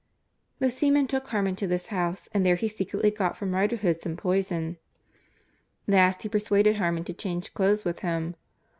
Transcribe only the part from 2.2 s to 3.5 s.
and there he secretly got